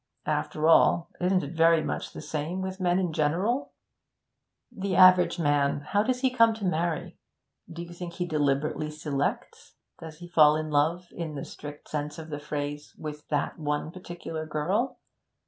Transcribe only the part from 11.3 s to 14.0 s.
the strict sense of the phrase, with that one